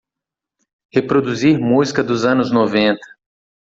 [0.91, 3.05] Reproduzir música dos anos noventa.